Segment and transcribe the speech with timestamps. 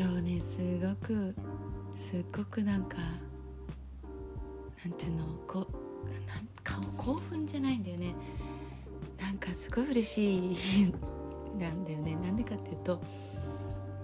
[0.00, 1.34] 今日ねすごく
[1.94, 2.96] すっごくなんか
[4.82, 5.66] なんていうのこ
[6.26, 8.14] なんか興奮じゃないんだよね。
[9.20, 10.94] なんかすごい嬉しい
[11.60, 12.16] なんだよね。
[12.16, 12.98] なんでかっていうと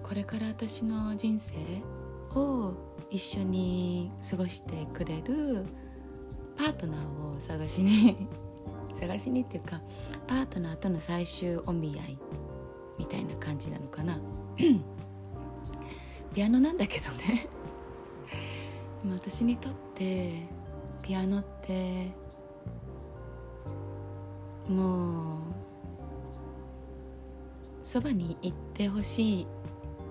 [0.02, 1.54] これから私の人生
[2.34, 2.74] を
[3.08, 5.64] 一緒に過ごしてくれる
[6.58, 8.28] パートナーを探しに
[9.00, 9.80] 探しにっていうか
[10.26, 12.18] パートナーとの最終お見合い
[12.98, 14.20] みたいな感じなのかな。
[16.36, 17.46] ピアノなんだけどね。
[19.10, 20.42] 私にとって
[21.00, 22.08] ピアノって
[24.68, 25.40] もう
[27.82, 29.46] そばに行ってほしい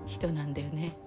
[0.08, 0.98] 人なんだよね。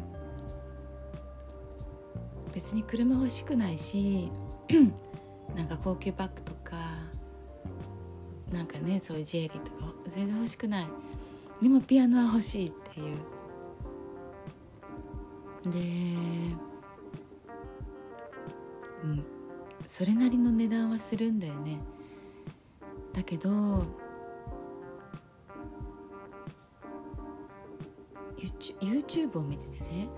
[2.55, 4.31] 別に車欲しくないし
[5.57, 6.77] なんか高級バッグとか
[8.53, 10.87] なんかねそういうジュエリーとか全然欲しくない。
[11.61, 13.38] でもピアノは欲しいっていう。
[15.65, 15.71] で
[19.05, 19.25] うん
[19.87, 21.79] それなりの値段はするんだよね。
[23.15, 23.87] だけど
[28.81, 30.09] YouTube を見ててね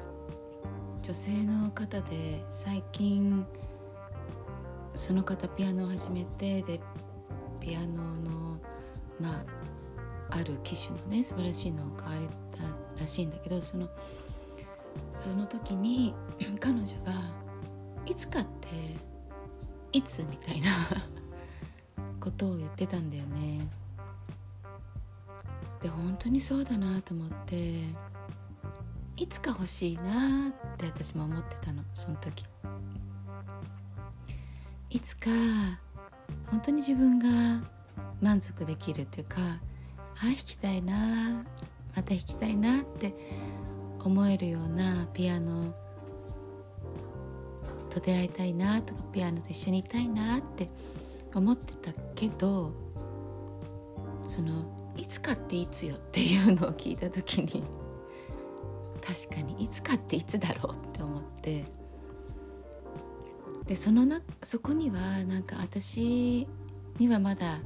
[1.03, 3.47] 女性の方で最近
[4.95, 6.81] その方ピアノを始めてで
[7.61, 8.59] ピアノの
[9.19, 9.45] ま
[10.31, 13.89] あある機種のね素晴らしいのを買われたらしいんだけどその
[15.11, 16.15] その時に
[16.61, 17.13] 彼女が
[18.07, 18.69] いつかって
[19.93, 20.25] いつ？
[20.25, 20.69] みたいな
[22.21, 23.69] ことを言ってたんだよね。
[25.83, 27.85] で本当にそうだなと思って
[29.17, 32.45] いつか欲しいなって私も思ってたのその時
[34.91, 35.31] いつか
[36.47, 37.67] 本当に自分が
[38.21, 39.61] 満足できるっていうかあ
[40.21, 41.45] あ弾きたいな
[41.97, 43.15] また弾きたいなって
[44.05, 45.75] 思えるようなピアノ
[47.91, 50.69] と出会いたいなとかピアノと一緒にいたいなって
[51.35, 52.73] 思ってたけど
[54.27, 57.65] そのいつかっていつよっていうのを聞いた時に
[59.01, 61.65] 確かにいつかっていつだろうって思って
[63.67, 66.47] でそのなそこにはなんか私
[66.99, 67.59] にはまだ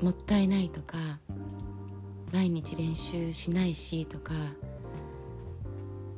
[0.00, 1.18] もったいないとか
[2.32, 4.32] 毎日練習しないしとか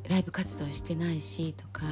[0.08, 1.84] ライブ活動してないしとか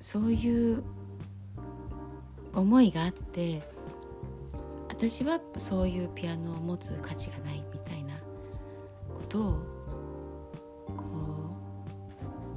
[0.00, 0.82] そういう
[2.54, 3.62] 思いがあって
[4.88, 8.14] 私はそういうピアノを持つ価値がないみたいな
[9.14, 9.42] ことを
[10.96, 11.04] こ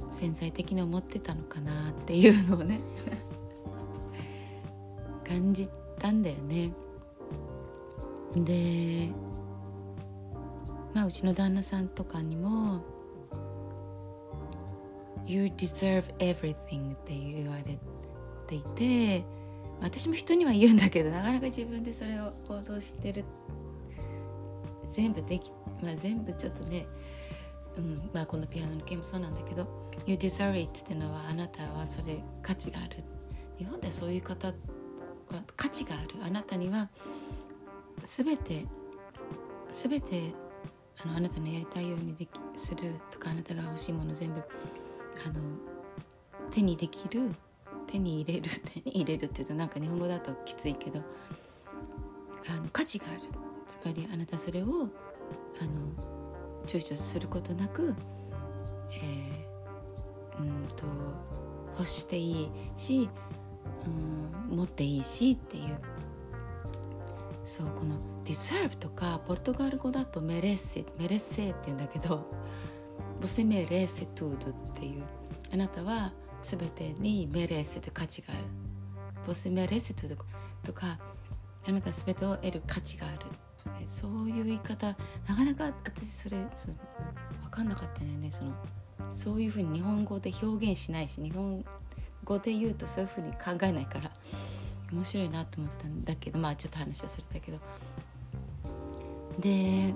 [0.08, 2.80] う潜在的に思ってたのかなっていうのをね
[5.24, 6.72] 感じたんだよね。
[8.34, 9.10] で
[10.94, 12.82] まあうちの旦那さんとかにも
[15.26, 17.78] 「You deserve everything」って言われ
[18.46, 19.24] ていて
[19.80, 23.24] 私も人には言うんだけどなかなか自分でそれを行動してる
[24.90, 25.50] 全部でき、
[25.82, 26.86] まあ、全部ちょっとね、
[27.76, 29.66] うんまあ、このピアノの件もそうなんだけど
[30.06, 33.02] 「You deserve it」っていうのはあなたはそれ価値がある。
[33.58, 34.54] 日本ではそういう方は
[35.56, 36.08] 価値がある。
[36.22, 36.90] あなたには
[38.02, 38.66] 全て
[39.72, 40.34] 全て
[41.04, 45.40] あのあなたのやりたいようにできするとかあなたが欲しいもの全部あの
[46.50, 47.30] 手にできる？
[47.86, 48.48] 手に入れる？
[48.72, 51.00] 手に入れるって言うとなんか日本語だときついけど
[52.48, 53.20] あの価値がある。
[53.66, 54.88] つまりあなたそれをあの
[56.66, 57.94] 躊躇することなく、
[58.92, 60.84] えー、うんと
[61.78, 63.08] 欲していいし、
[64.50, 65.78] うん、持っていいしっていう。
[67.44, 72.26] そうこの「deserve」とかポルトガル語だと「メレッセ」「メレッセ」って言うんだけど
[73.20, 75.02] 「ボセメレッセトゥード」っていう
[75.52, 78.44] あなたは全てにメレッセと価値がある
[79.26, 80.24] 「ボセメレッセトゥード」
[80.64, 80.98] とか
[81.66, 83.18] あなた全てを得る価値がある。
[83.88, 84.96] そういう言い方
[85.28, 88.32] なかなか私それそ分かんなかったよね。
[88.32, 88.52] その
[89.12, 91.64] そういうふうに日本語で表現しないし日本
[92.24, 94.10] 語で言うとそういうふうに考えないから。
[94.92, 97.58] 面白いなと思ったんだけどまあちょっと話はそれだけど。
[99.38, 99.94] で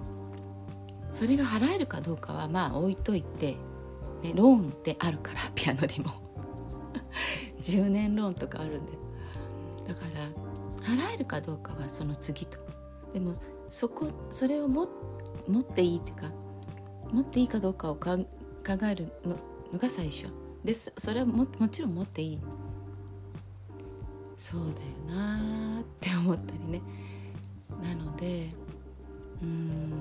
[1.12, 3.52] それが払えるかどうかはまあ置いといて、
[4.22, 6.10] ね、ローンってあるから ピアノにも。
[7.60, 8.92] 10年ローンとかあるんで
[9.88, 10.30] だから
[10.84, 12.58] 払えるかどうかはその次と。
[13.12, 13.34] でも
[13.68, 14.88] そこそれをも
[15.48, 16.30] 持っていいっていうか
[17.10, 19.36] 持っていいかどうかを考えるの
[19.72, 20.28] のが最初。
[20.64, 22.40] ですそれはももちろん持っていい。
[24.36, 24.60] そう
[25.08, 26.82] だよなって思ったりね。
[27.82, 28.46] なので
[29.42, 29.92] うん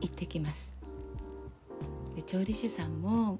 [0.00, 0.74] 行ってきます。
[2.16, 3.38] で調理師さんも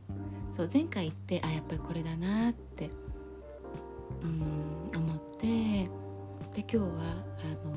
[0.53, 2.91] そう前回行ってあやっぱりこれだなって
[4.23, 6.85] うん思ってで今日は
[7.41, 7.75] あの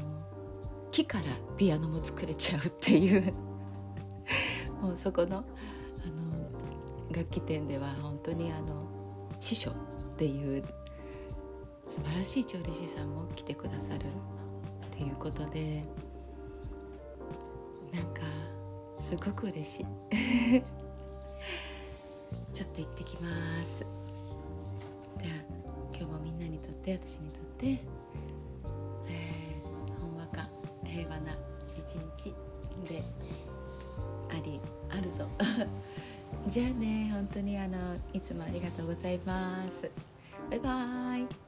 [0.91, 1.25] 木から
[1.57, 3.33] ピアノも作れちゃうっていう
[4.81, 5.45] もうそこのあの
[7.11, 8.94] 楽器店では本当にあの
[9.39, 9.73] 師匠っ
[10.17, 10.63] ていう
[11.89, 15.83] 素晴らしい調理師さんも来てくださるっていうことで
[17.93, 18.21] なんか
[18.99, 19.85] すごく嬉しい。
[22.53, 23.85] ちょっと行ってきます。
[25.17, 25.35] では
[25.89, 30.49] 今日もみんなにとって私にとって、えー、ほんわか
[30.83, 31.33] 平和な
[31.77, 32.33] 一日
[32.87, 33.03] で
[34.29, 34.59] あり
[34.89, 35.27] あるぞ。
[36.47, 37.77] じゃあね本当にあの
[38.13, 39.89] いつもありがとうございます。
[40.49, 41.44] バイバーイ。